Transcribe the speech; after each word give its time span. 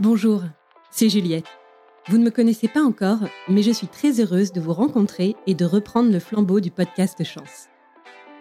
Bonjour, 0.00 0.42
c'est 0.90 1.10
Juliette. 1.10 1.44
Vous 2.08 2.16
ne 2.16 2.24
me 2.24 2.30
connaissez 2.30 2.68
pas 2.68 2.82
encore, 2.82 3.18
mais 3.50 3.62
je 3.62 3.70
suis 3.70 3.86
très 3.86 4.18
heureuse 4.18 4.50
de 4.50 4.58
vous 4.58 4.72
rencontrer 4.72 5.36
et 5.46 5.52
de 5.52 5.66
reprendre 5.66 6.10
le 6.10 6.18
flambeau 6.18 6.58
du 6.60 6.70
podcast 6.70 7.22
Chance. 7.22 7.68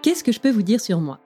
Qu'est-ce 0.02 0.24
que 0.24 0.32
je 0.32 0.40
peux 0.40 0.52
vous 0.52 0.62
dire 0.62 0.80
sur 0.80 1.02
moi? 1.02 1.20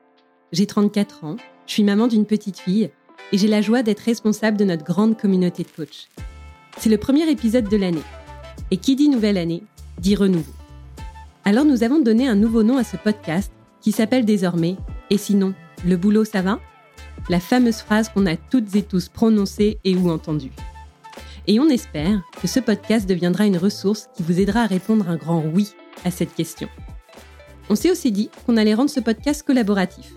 J'ai 0.51 0.65
34 0.65 1.23
ans, 1.23 1.35
je 1.67 1.73
suis 1.73 1.83
maman 1.83 2.07
d'une 2.07 2.25
petite 2.25 2.57
fille 2.57 2.89
et 3.31 3.37
j'ai 3.37 3.47
la 3.47 3.61
joie 3.61 3.83
d'être 3.83 3.99
responsable 3.99 4.57
de 4.57 4.65
notre 4.65 4.83
grande 4.83 5.19
communauté 5.19 5.61
de 5.61 5.69
coachs. 5.69 6.09
C'est 6.79 6.89
le 6.89 6.97
premier 6.97 7.29
épisode 7.29 7.69
de 7.69 7.77
l'année. 7.77 8.01
Et 8.71 8.77
qui 8.77 8.95
dit 8.95 9.09
nouvelle 9.09 9.37
année, 9.37 9.61
dit 9.99 10.15
renouveau. 10.15 10.53
Alors 11.45 11.63
nous 11.63 11.83
avons 11.83 11.99
donné 11.99 12.27
un 12.27 12.33
nouveau 12.33 12.63
nom 12.63 12.77
à 12.77 12.83
ce 12.83 12.97
podcast 12.97 13.51
qui 13.81 13.91
s'appelle 13.91 14.25
désormais 14.25 14.77
Et 15.11 15.19
sinon, 15.19 15.53
le 15.85 15.95
boulot 15.95 16.25
ça 16.25 16.41
va? 16.41 16.59
La 17.29 17.39
fameuse 17.39 17.77
phrase 17.77 18.09
qu'on 18.09 18.25
a 18.25 18.35
toutes 18.35 18.75
et 18.75 18.83
tous 18.83 19.09
prononcée 19.09 19.79
et 19.83 19.95
ou 19.95 20.09
entendue. 20.09 20.51
Et 21.47 21.59
on 21.59 21.67
espère 21.69 22.21
que 22.41 22.47
ce 22.47 22.59
podcast 22.59 23.07
deviendra 23.07 23.45
une 23.45 23.57
ressource 23.57 24.09
qui 24.15 24.23
vous 24.23 24.39
aidera 24.39 24.61
à 24.61 24.67
répondre 24.67 25.09
un 25.09 25.17
grand 25.17 25.43
oui 25.53 25.73
à 26.05 26.11
cette 26.11 26.33
question. 26.33 26.69
On 27.69 27.75
s'est 27.75 27.91
aussi 27.91 28.11
dit 28.11 28.29
qu'on 28.45 28.57
allait 28.57 28.73
rendre 28.73 28.89
ce 28.89 28.99
podcast 28.99 29.43
collaboratif, 29.43 30.13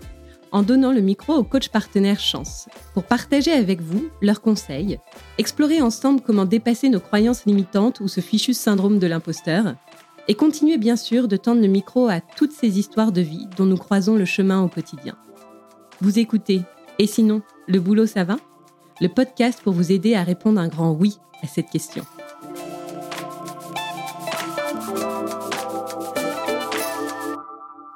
en 0.51 0.63
donnant 0.63 0.91
le 0.91 1.01
micro 1.01 1.33
aux 1.33 1.43
coachs 1.43 1.69
partenaires 1.69 2.19
Chance, 2.19 2.67
pour 2.93 3.03
partager 3.03 3.51
avec 3.51 3.81
vous 3.81 4.09
leurs 4.21 4.41
conseils, 4.41 4.99
explorer 5.37 5.81
ensemble 5.81 6.21
comment 6.21 6.45
dépasser 6.45 6.89
nos 6.89 6.99
croyances 6.99 7.45
limitantes 7.45 7.99
ou 7.99 8.07
ce 8.07 8.21
fichu 8.21 8.53
syndrome 8.53 8.99
de 8.99 9.07
l'imposteur, 9.07 9.75
et 10.29 10.35
continuer 10.35 10.77
bien 10.77 10.97
sûr 10.97 11.27
de 11.27 11.37
tendre 11.37 11.61
le 11.61 11.67
micro 11.67 12.09
à 12.09 12.19
toutes 12.19 12.51
ces 12.51 12.79
histoires 12.79 13.13
de 13.13 13.21
vie 13.21 13.47
dont 13.55 13.65
nous 13.65 13.77
croisons 13.77 14.15
le 14.15 14.25
chemin 14.25 14.61
au 14.61 14.67
quotidien. 14.67 15.15
Vous 16.01 16.19
écoutez 16.19 16.63
et 16.99 17.07
sinon, 17.07 17.41
le 17.67 17.79
boulot, 17.79 18.05
ça 18.05 18.23
va? 18.23 18.37
Le 18.99 19.09
podcast 19.09 19.61
pour 19.61 19.73
vous 19.73 19.91
aider 19.91 20.15
à 20.15 20.23
répondre 20.23 20.59
un 20.59 20.67
grand 20.67 20.93
oui 20.93 21.17
à 21.41 21.47
cette 21.47 21.69
question. 21.69 22.03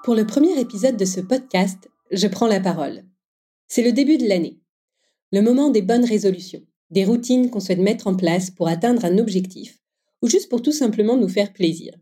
Pour 0.04 0.16
le 0.16 0.26
premier 0.26 0.60
épisode 0.60 0.98
de 0.98 1.06
ce 1.06 1.22
podcast, 1.22 1.90
je 2.12 2.28
prends 2.28 2.48
la 2.48 2.60
parole. 2.60 3.04
C'est 3.68 3.84
le 3.84 3.94
début 3.94 4.18
de 4.18 4.28
l'année, 4.28 4.60
le 5.32 5.42
moment 5.42 5.70
des 5.70 5.82
bonnes 5.82 6.06
résolutions, 6.06 6.62
des 6.90 7.06
routines 7.06 7.50
qu'on 7.50 7.60
souhaite 7.60 7.80
mettre 7.80 8.08
en 8.08 8.16
place 8.16 8.52
pour 8.52 8.68
atteindre 8.68 9.06
un 9.06 9.18
objectif 9.18 9.80
ou 10.22 10.28
juste 10.28 10.50
pour 10.50 10.62
tout 10.62 10.72
simplement 10.72 11.18
nous 11.18 11.30
faire 11.30 11.54
plaisir. 11.54 11.94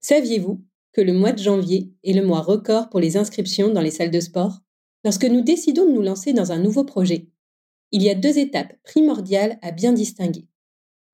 Saviez-vous 0.00 0.64
que 0.92 1.00
le 1.00 1.12
mois 1.12 1.32
de 1.32 1.42
janvier 1.42 1.92
est 2.04 2.12
le 2.12 2.24
mois 2.24 2.40
record 2.40 2.88
pour 2.90 3.00
les 3.00 3.16
inscriptions 3.16 3.72
dans 3.72 3.80
les 3.80 3.90
salles 3.90 4.10
de 4.10 4.20
sport? 4.20 4.60
Lorsque 5.06 5.26
nous 5.26 5.40
décidons 5.40 5.86
de 5.86 5.92
nous 5.92 6.02
lancer 6.02 6.32
dans 6.32 6.50
un 6.50 6.58
nouveau 6.58 6.82
projet, 6.82 7.28
il 7.92 8.02
y 8.02 8.10
a 8.10 8.16
deux 8.16 8.38
étapes 8.40 8.74
primordiales 8.82 9.56
à 9.62 9.70
bien 9.70 9.92
distinguer. 9.92 10.48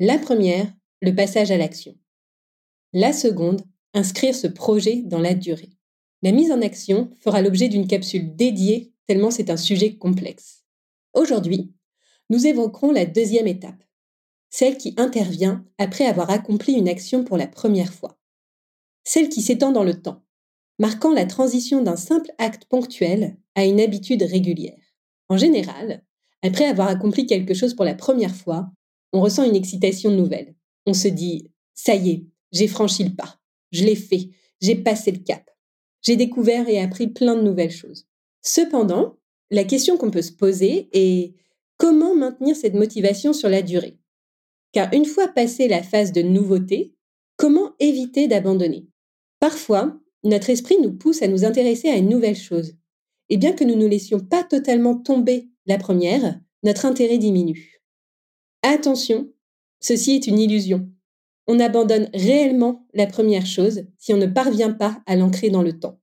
La 0.00 0.16
première, 0.16 0.72
le 1.02 1.14
passage 1.14 1.50
à 1.50 1.58
l'action. 1.58 1.94
La 2.94 3.12
seconde, 3.12 3.60
inscrire 3.92 4.34
ce 4.34 4.46
projet 4.46 5.02
dans 5.02 5.18
la 5.18 5.34
durée. 5.34 5.68
La 6.22 6.32
mise 6.32 6.50
en 6.50 6.62
action 6.62 7.10
fera 7.18 7.42
l'objet 7.42 7.68
d'une 7.68 7.86
capsule 7.86 8.34
dédiée 8.34 8.94
tellement 9.06 9.30
c'est 9.30 9.50
un 9.50 9.58
sujet 9.58 9.98
complexe. 9.98 10.64
Aujourd'hui, 11.12 11.74
nous 12.30 12.46
évoquerons 12.46 12.92
la 12.92 13.04
deuxième 13.04 13.46
étape, 13.46 13.84
celle 14.48 14.78
qui 14.78 14.94
intervient 14.96 15.66
après 15.76 16.06
avoir 16.06 16.30
accompli 16.30 16.72
une 16.72 16.88
action 16.88 17.24
pour 17.24 17.36
la 17.36 17.46
première 17.46 17.92
fois. 17.92 18.18
Celle 19.04 19.28
qui 19.28 19.42
s'étend 19.42 19.70
dans 19.70 19.84
le 19.84 20.00
temps, 20.00 20.24
marquant 20.78 21.12
la 21.12 21.26
transition 21.26 21.82
d'un 21.82 21.96
simple 21.96 22.30
acte 22.38 22.64
ponctuel 22.66 23.36
à 23.54 23.64
une 23.64 23.80
habitude 23.80 24.22
régulière. 24.22 24.78
En 25.28 25.36
général, 25.36 26.04
après 26.42 26.64
avoir 26.64 26.88
accompli 26.88 27.26
quelque 27.26 27.54
chose 27.54 27.74
pour 27.74 27.84
la 27.84 27.94
première 27.94 28.34
fois, 28.34 28.70
on 29.12 29.20
ressent 29.20 29.44
une 29.44 29.56
excitation 29.56 30.10
nouvelle. 30.10 30.54
On 30.86 30.94
se 30.94 31.08
dit⁇ 31.08 31.44
ça 31.74 31.94
y 31.94 32.10
est, 32.10 32.26
j'ai 32.52 32.68
franchi 32.68 33.04
le 33.04 33.14
pas, 33.14 33.38
je 33.70 33.84
l'ai 33.84 33.96
fait, 33.96 34.30
j'ai 34.60 34.74
passé 34.74 35.12
le 35.12 35.18
cap, 35.18 35.50
j'ai 36.02 36.16
découvert 36.16 36.68
et 36.68 36.80
appris 36.80 37.06
plein 37.06 37.36
de 37.36 37.42
nouvelles 37.42 37.70
choses. 37.70 38.06
Cependant, 38.42 39.18
la 39.50 39.64
question 39.64 39.96
qu'on 39.96 40.10
peut 40.10 40.22
se 40.22 40.32
poser 40.32 40.88
est 40.92 41.34
comment 41.76 42.14
maintenir 42.14 42.56
cette 42.56 42.74
motivation 42.74 43.32
sur 43.32 43.48
la 43.48 43.62
durée? 43.62 43.98
Car 44.72 44.92
une 44.92 45.04
fois 45.04 45.28
passée 45.28 45.68
la 45.68 45.82
phase 45.82 46.12
de 46.12 46.22
nouveauté, 46.22 46.94
comment 47.36 47.72
éviter 47.78 48.28
d'abandonner? 48.28 48.86
Parfois, 49.38 50.00
notre 50.24 50.50
esprit 50.50 50.78
nous 50.80 50.92
pousse 50.92 51.22
à 51.22 51.28
nous 51.28 51.44
intéresser 51.44 51.88
à 51.88 51.96
une 51.96 52.08
nouvelle 52.08 52.36
chose, 52.36 52.74
et 53.28 53.36
bien 53.36 53.52
que 53.52 53.64
nous 53.64 53.76
ne 53.76 53.86
laissions 53.86 54.20
pas 54.20 54.44
totalement 54.44 54.96
tomber 54.96 55.48
la 55.66 55.78
première, 55.78 56.40
notre 56.62 56.86
intérêt 56.86 57.18
diminue. 57.18 57.82
Attention, 58.62 59.32
ceci 59.80 60.12
est 60.12 60.26
une 60.26 60.38
illusion. 60.38 60.88
On 61.46 61.58
abandonne 61.58 62.08
réellement 62.14 62.86
la 62.94 63.06
première 63.06 63.46
chose 63.46 63.84
si 63.98 64.14
on 64.14 64.18
ne 64.18 64.26
parvient 64.26 64.72
pas 64.72 65.02
à 65.06 65.16
l'ancrer 65.16 65.50
dans 65.50 65.62
le 65.62 65.78
temps. 65.78 65.98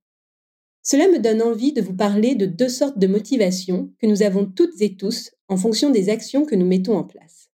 Cela 0.82 1.08
me 1.08 1.18
donne 1.18 1.42
envie 1.42 1.72
de 1.72 1.82
vous 1.82 1.94
parler 1.94 2.34
de 2.34 2.46
deux 2.46 2.68
sortes 2.68 2.98
de 2.98 3.06
motivation 3.06 3.92
que 3.98 4.06
nous 4.06 4.22
avons 4.22 4.46
toutes 4.46 4.80
et 4.80 4.96
tous 4.96 5.30
en 5.48 5.56
fonction 5.56 5.90
des 5.90 6.08
actions 6.08 6.44
que 6.44 6.54
nous 6.54 6.66
mettons 6.66 6.96
en 6.96 7.04
place. 7.04 7.50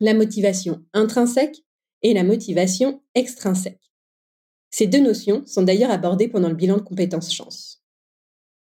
La 0.00 0.14
motivation 0.14 0.84
intrinsèque 0.92 1.64
et 2.02 2.14
la 2.14 2.24
motivation 2.24 3.02
extrinsèque. 3.14 3.87
Ces 4.70 4.86
deux 4.86 5.00
notions 5.00 5.42
sont 5.46 5.62
d'ailleurs 5.62 5.90
abordées 5.90 6.28
pendant 6.28 6.48
le 6.48 6.54
bilan 6.54 6.76
de 6.76 6.82
compétences 6.82 7.32
chance. 7.32 7.82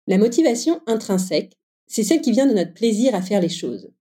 La 0.07 0.17
motivation 0.17 0.81
intrinsèque, 0.85 1.57
c'est 1.87 2.03
celle 2.03 2.21
qui 2.21 2.31
vient 2.31 2.45
de 2.45 2.53
notre 2.53 2.73
plaisir 2.73 3.15
à 3.15 3.21
faire 3.21 3.41
les 3.41 3.49
choses. 3.49 3.91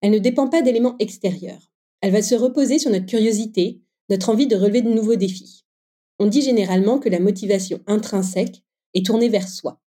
Elle 0.00 0.12
ne 0.12 0.18
dépend 0.18 0.48
pas 0.48 0.62
d'éléments 0.62 0.96
extérieurs. 0.98 1.72
Elle 2.00 2.12
va 2.12 2.22
se 2.22 2.34
reposer 2.34 2.78
sur 2.78 2.90
notre 2.90 3.06
curiosité, 3.06 3.82
notre 4.08 4.30
envie 4.30 4.46
de 4.46 4.56
relever 4.56 4.82
de 4.82 4.92
nouveaux 4.92 5.16
défis. 5.16 5.64
On 6.18 6.26
dit 6.26 6.42
généralement 6.42 6.98
que 6.98 7.08
la 7.08 7.20
motivation 7.20 7.80
intrinsèque 7.86 8.62
est 8.94 9.04
tournée 9.04 9.28
vers 9.28 9.48
soi. 9.48 9.80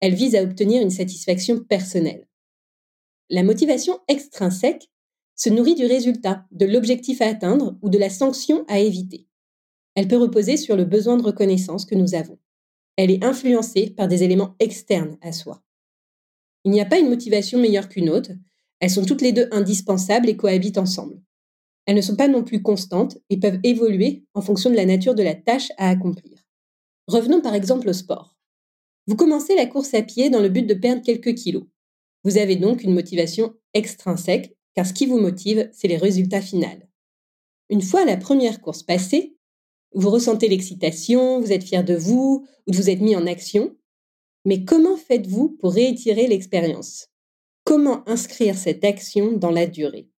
Elle 0.00 0.14
vise 0.14 0.34
à 0.34 0.42
obtenir 0.42 0.82
une 0.82 0.90
satisfaction 0.90 1.60
personnelle. 1.60 2.28
La 3.30 3.42
motivation 3.42 3.98
extrinsèque 4.08 4.90
se 5.34 5.48
nourrit 5.48 5.74
du 5.74 5.86
résultat, 5.86 6.44
de 6.52 6.66
l'objectif 6.66 7.20
à 7.20 7.26
atteindre 7.26 7.78
ou 7.82 7.88
de 7.88 7.98
la 7.98 8.10
sanction 8.10 8.64
à 8.68 8.78
éviter. 8.78 9.26
Elle 9.94 10.08
peut 10.08 10.16
reposer 10.16 10.56
sur 10.56 10.76
le 10.76 10.84
besoin 10.84 11.16
de 11.16 11.22
reconnaissance 11.22 11.84
que 11.84 11.94
nous 11.94 12.14
avons 12.14 12.38
elle 12.96 13.10
est 13.10 13.24
influencée 13.24 13.90
par 13.90 14.08
des 14.08 14.22
éléments 14.22 14.54
externes 14.58 15.18
à 15.20 15.32
soi. 15.32 15.62
Il 16.64 16.70
n'y 16.70 16.80
a 16.80 16.86
pas 16.86 16.98
une 16.98 17.08
motivation 17.08 17.58
meilleure 17.58 17.88
qu'une 17.88 18.10
autre, 18.10 18.30
elles 18.80 18.90
sont 18.90 19.04
toutes 19.04 19.20
les 19.20 19.32
deux 19.32 19.48
indispensables 19.50 20.28
et 20.28 20.36
cohabitent 20.36 20.78
ensemble. 20.78 21.20
Elles 21.86 21.96
ne 21.96 22.00
sont 22.00 22.16
pas 22.16 22.28
non 22.28 22.42
plus 22.42 22.62
constantes 22.62 23.18
et 23.30 23.38
peuvent 23.38 23.60
évoluer 23.62 24.24
en 24.34 24.40
fonction 24.40 24.70
de 24.70 24.76
la 24.76 24.86
nature 24.86 25.14
de 25.14 25.22
la 25.22 25.34
tâche 25.34 25.70
à 25.76 25.90
accomplir. 25.90 26.44
Revenons 27.06 27.40
par 27.40 27.54
exemple 27.54 27.88
au 27.88 27.92
sport. 27.92 28.36
Vous 29.06 29.16
commencez 29.16 29.54
la 29.54 29.66
course 29.66 29.92
à 29.92 30.02
pied 30.02 30.30
dans 30.30 30.40
le 30.40 30.48
but 30.48 30.66
de 30.66 30.74
perdre 30.74 31.02
quelques 31.02 31.34
kilos. 31.34 31.64
Vous 32.22 32.38
avez 32.38 32.56
donc 32.56 32.82
une 32.84 32.94
motivation 32.94 33.54
extrinsèque, 33.74 34.56
car 34.74 34.86
ce 34.86 34.94
qui 34.94 35.04
vous 35.04 35.20
motive, 35.20 35.68
c'est 35.72 35.88
les 35.88 35.98
résultats 35.98 36.40
finaux. 36.40 36.66
Une 37.68 37.82
fois 37.82 38.06
la 38.06 38.16
première 38.16 38.62
course 38.62 38.82
passée, 38.82 39.36
vous 39.94 40.10
ressentez 40.10 40.48
l'excitation, 40.48 41.40
vous 41.40 41.52
êtes 41.52 41.64
fier 41.64 41.84
de 41.84 41.94
vous, 41.94 42.46
ou 42.66 42.72
vous 42.72 42.90
êtes 42.90 43.00
mis 43.00 43.16
en 43.16 43.26
action. 43.26 43.76
Mais 44.44 44.64
comment 44.64 44.96
faites-vous 44.96 45.48
pour 45.48 45.72
réitérer 45.72 46.26
l'expérience? 46.26 47.08
Comment 47.64 48.06
inscrire 48.08 48.58
cette 48.58 48.84
action 48.84 49.32
dans 49.32 49.50
la 49.50 49.66
durée? 49.66 50.10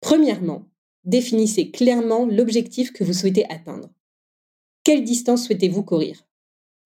Premièrement, 0.00 0.70
définissez 1.04 1.70
clairement 1.70 2.24
l'objectif 2.24 2.92
que 2.92 3.04
vous 3.04 3.12
souhaitez 3.12 3.44
atteindre. 3.50 3.90
Quelle 4.84 5.04
distance 5.04 5.46
souhaitez-vous 5.46 5.82
courir? 5.82 6.26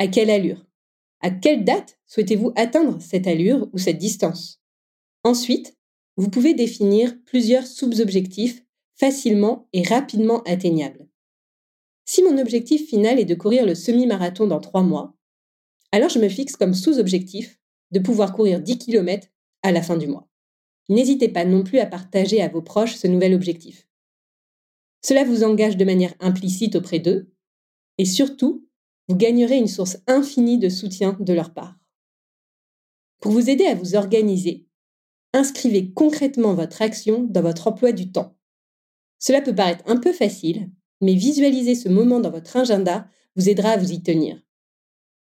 À 0.00 0.08
quelle 0.08 0.30
allure? 0.30 0.66
À 1.20 1.30
quelle 1.30 1.64
date 1.64 1.98
souhaitez-vous 2.06 2.52
atteindre 2.56 3.00
cette 3.00 3.26
allure 3.26 3.68
ou 3.72 3.78
cette 3.78 3.98
distance? 3.98 4.60
Ensuite, 5.22 5.76
vous 6.16 6.28
pouvez 6.28 6.54
définir 6.54 7.16
plusieurs 7.24 7.66
sous-objectifs 7.66 8.64
facilement 8.94 9.68
et 9.72 9.82
rapidement 9.82 10.42
atteignables. 10.42 11.03
Si 12.04 12.22
mon 12.22 12.38
objectif 12.38 12.88
final 12.88 13.18
est 13.18 13.24
de 13.24 13.34
courir 13.34 13.64
le 13.64 13.74
semi-marathon 13.74 14.46
dans 14.46 14.60
trois 14.60 14.82
mois, 14.82 15.16
alors 15.92 16.10
je 16.10 16.18
me 16.18 16.28
fixe 16.28 16.56
comme 16.56 16.74
sous-objectif 16.74 17.60
de 17.92 18.00
pouvoir 18.00 18.34
courir 18.34 18.60
10 18.60 18.78
km 18.78 19.28
à 19.62 19.72
la 19.72 19.82
fin 19.82 19.96
du 19.96 20.06
mois. 20.06 20.28
N'hésitez 20.88 21.28
pas 21.28 21.44
non 21.44 21.62
plus 21.62 21.78
à 21.78 21.86
partager 21.86 22.42
à 22.42 22.48
vos 22.48 22.60
proches 22.60 22.96
ce 22.96 23.06
nouvel 23.06 23.32
objectif. 23.32 23.88
Cela 25.02 25.24
vous 25.24 25.44
engage 25.44 25.76
de 25.76 25.84
manière 25.84 26.14
implicite 26.20 26.76
auprès 26.76 26.98
d'eux 26.98 27.32
et 27.98 28.04
surtout, 28.04 28.66
vous 29.08 29.16
gagnerez 29.16 29.56
une 29.56 29.68
source 29.68 29.98
infinie 30.06 30.58
de 30.58 30.68
soutien 30.68 31.16
de 31.20 31.32
leur 31.32 31.54
part. 31.54 31.78
Pour 33.20 33.32
vous 33.32 33.48
aider 33.48 33.66
à 33.66 33.74
vous 33.74 33.94
organiser, 33.94 34.66
inscrivez 35.32 35.92
concrètement 35.92 36.54
votre 36.54 36.82
action 36.82 37.24
dans 37.24 37.42
votre 37.42 37.68
emploi 37.68 37.92
du 37.92 38.12
temps. 38.12 38.36
Cela 39.18 39.40
peut 39.40 39.54
paraître 39.54 39.84
un 39.86 39.96
peu 39.96 40.12
facile, 40.12 40.70
mais 41.00 41.14
visualiser 41.14 41.74
ce 41.74 41.88
moment 41.88 42.20
dans 42.20 42.30
votre 42.30 42.56
agenda 42.56 43.06
vous 43.36 43.48
aidera 43.48 43.70
à 43.70 43.76
vous 43.76 43.92
y 43.92 44.02
tenir. 44.02 44.40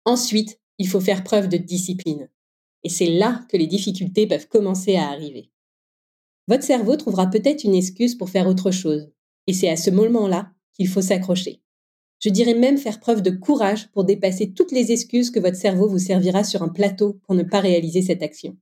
Ensuite, 0.05 0.61
il 0.79 0.89
faut 0.89 1.01
faire 1.01 1.25
preuve 1.25 1.49
de 1.49 1.57
discipline. 1.57 2.31
Et 2.85 2.89
c'est 2.89 3.11
là 3.11 3.45
que 3.49 3.57
les 3.57 3.67
difficultés 3.67 4.27
peuvent 4.27 4.49
commencer 4.49 4.97
à 4.97 5.09
arriver. 5.09 5.51
votre 6.47 6.63
cerveau 6.63 6.97
trouvera 6.97 7.27
peut-être 7.27 7.65
une 7.65 7.75
excuse 7.75 8.15
pour 8.15 8.31
faire 8.31 8.47
autre 8.47 8.71
chose. 8.71 9.11
Et 9.47 9.53
c'est 9.53 9.69
à 9.69 9.77
ce 9.77 9.91
moment-là 9.91 10.51
qu'il 10.73 10.89
faut 10.89 11.03
s'accrocher. 11.03 11.63
Je 12.21 12.31
dirais 12.31 12.55
même 12.55 12.79
faire 12.79 13.01
preuve 13.01 13.23
de 13.23 13.31
courage 13.31 13.91
pour 13.93 14.05
dépasser 14.05 14.53
toutes 14.53 14.73
les 14.73 14.91
excuses 14.93 15.31
que 15.31 15.41
votre 15.41 15.57
cerveau 15.57 15.89
vous 15.89 15.99
servira 15.99 16.43
sur 16.43 16.63
un 16.63 16.69
plateau 16.69 17.21
pour 17.25 17.35
ne 17.35 17.43
pas 17.43 17.61
réaliser 17.61 18.03
cette 18.03 18.23
action. 18.23 18.57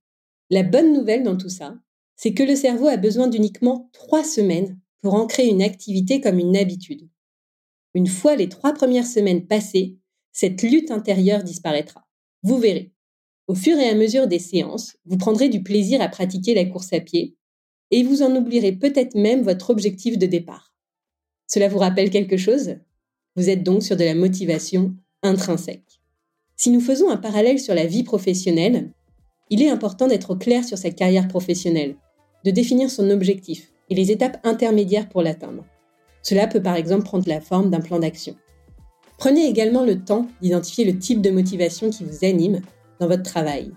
La 0.50 0.62
bonne 0.62 0.92
nouvelle 0.92 1.22
dans 1.22 1.36
tout 1.36 1.48
ça, 1.48 1.78
c'est 2.16 2.34
que 2.34 2.42
le 2.42 2.56
cerveau 2.56 2.88
a 2.88 2.96
besoin 2.96 3.28
d'uniquement 3.28 3.88
trois 3.92 4.24
semaines 4.24 4.78
pour 5.02 5.14
ancrer 5.14 5.46
une 5.46 5.62
activité 5.62 6.20
comme 6.20 6.38
une 6.38 6.56
habitude. 6.56 7.08
Une 7.94 8.06
fois 8.06 8.36
les 8.36 8.48
trois 8.48 8.74
premières 8.74 9.06
semaines 9.06 9.46
passées, 9.46 9.96
cette 10.32 10.62
lutte 10.62 10.90
intérieure 10.90 11.42
disparaîtra. 11.42 12.06
Vous 12.42 12.58
verrez. 12.58 12.92
Au 13.48 13.54
fur 13.54 13.78
et 13.78 13.88
à 13.88 13.94
mesure 13.94 14.26
des 14.26 14.38
séances, 14.38 14.96
vous 15.04 15.16
prendrez 15.16 15.48
du 15.48 15.62
plaisir 15.62 16.02
à 16.02 16.08
pratiquer 16.08 16.54
la 16.54 16.64
course 16.64 16.92
à 16.92 17.00
pied 17.00 17.36
et 17.90 18.02
vous 18.02 18.22
en 18.22 18.34
oublierez 18.34 18.72
peut-être 18.72 19.14
même 19.14 19.42
votre 19.42 19.70
objectif 19.70 20.18
de 20.18 20.26
départ. 20.26 20.74
Cela 21.46 21.68
vous 21.68 21.78
rappelle 21.78 22.10
quelque 22.10 22.36
chose? 22.36 22.76
Vous 23.36 23.48
êtes 23.48 23.62
donc 23.62 23.82
sur 23.82 23.96
de 23.96 24.04
la 24.04 24.14
motivation 24.14 24.94
intrinsèque. 25.22 26.00
Si 26.56 26.70
nous 26.70 26.80
faisons 26.80 27.10
un 27.10 27.16
parallèle 27.16 27.60
sur 27.60 27.74
la 27.74 27.86
vie 27.86 28.02
professionnelle, 28.02 28.90
il 29.50 29.62
est 29.62 29.68
important 29.68 30.08
d'être 30.08 30.34
clair 30.34 30.64
sur 30.64 30.76
sa 30.76 30.90
carrière 30.90 31.28
professionnelle, 31.28 31.96
de 32.44 32.50
définir 32.50 32.90
son 32.90 33.10
objectif 33.10 33.72
et 33.88 33.94
les 33.94 34.10
étapes 34.10 34.38
intermédiaires 34.44 35.08
pour 35.08 35.22
l'atteindre. 35.22 35.64
Cela 36.22 36.46
peut 36.46 36.62
par 36.62 36.76
exemple 36.76 37.04
prendre 37.04 37.28
la 37.28 37.40
forme 37.40 37.70
d'un 37.70 37.80
plan 37.80 37.98
d'action. 37.98 38.36
Prenez 39.18 39.46
également 39.46 39.84
le 39.84 40.04
temps 40.04 40.26
d'identifier 40.42 40.84
le 40.84 40.98
type 40.98 41.22
de 41.22 41.30
motivation 41.30 41.90
qui 41.90 42.04
vous 42.04 42.24
anime 42.24 42.60
dans 43.00 43.06
votre 43.06 43.22
travail. 43.22 43.72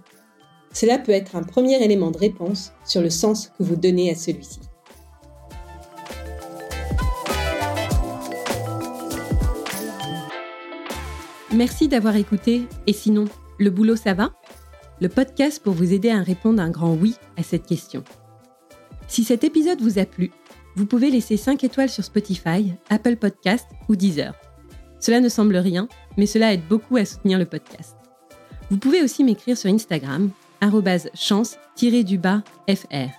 Cela 0.73 0.97
peut 0.97 1.11
être 1.11 1.35
un 1.35 1.43
premier 1.43 1.83
élément 1.83 2.11
de 2.11 2.17
réponse 2.17 2.73
sur 2.85 3.01
le 3.01 3.09
sens 3.09 3.47
que 3.57 3.63
vous 3.63 3.75
donnez 3.75 4.11
à 4.11 4.15
celui-ci. 4.15 4.59
Merci 11.51 11.87
d'avoir 11.87 12.15
écouté 12.15 12.67
Et 12.85 12.93
sinon, 12.93 13.25
le 13.57 13.69
boulot 13.71 13.95
ça 13.95 14.13
va? 14.13 14.31
Le 15.01 15.09
podcast 15.09 15.61
pour 15.63 15.73
vous 15.73 15.93
aider 15.93 16.09
à 16.09 16.21
répondre 16.21 16.61
un 16.61 16.69
grand 16.69 16.93
oui 16.93 17.15
à 17.37 17.43
cette 17.43 17.65
question. 17.65 18.03
Si 19.09 19.23
cet 19.23 19.43
épisode 19.43 19.81
vous 19.81 19.97
a 19.97 20.05
plu, 20.05 20.31
vous 20.75 20.85
pouvez 20.85 21.09
laisser 21.09 21.35
5 21.35 21.63
étoiles 21.63 21.89
sur 21.89 22.03
Spotify, 22.03 22.73
Apple 22.91 23.15
Podcast 23.15 23.65
ou 23.89 23.95
Deezer. 23.95 24.35
Cela 24.99 25.19
ne 25.19 25.29
semble 25.29 25.57
rien, 25.57 25.87
mais 26.15 26.27
cela 26.27 26.53
aide 26.53 26.67
beaucoup 26.69 26.95
à 26.95 27.05
soutenir 27.05 27.39
le 27.39 27.45
podcast. 27.45 27.97
Vous 28.69 28.77
pouvez 28.77 29.01
aussi 29.01 29.23
m'écrire 29.23 29.57
sur 29.57 29.71
Instagram, 29.71 30.29
chance-du-bas 31.15 32.43
fr. 32.69 33.09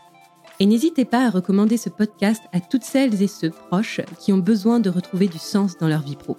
Et 0.60 0.66
n'hésitez 0.66 1.04
pas 1.04 1.26
à 1.26 1.30
recommander 1.30 1.76
ce 1.76 1.88
podcast 1.88 2.42
à 2.52 2.60
toutes 2.60 2.84
celles 2.84 3.20
et 3.20 3.26
ceux 3.26 3.50
proches 3.50 4.00
qui 4.20 4.32
ont 4.32 4.38
besoin 4.38 4.78
de 4.78 4.90
retrouver 4.90 5.26
du 5.26 5.38
sens 5.38 5.76
dans 5.76 5.88
leur 5.88 6.02
vie 6.02 6.16
pro. 6.16 6.36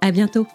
À 0.00 0.10
bientôt! 0.10 0.46